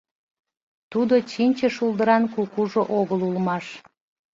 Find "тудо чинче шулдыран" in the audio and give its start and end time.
0.91-2.23